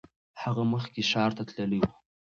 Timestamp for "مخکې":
0.73-1.01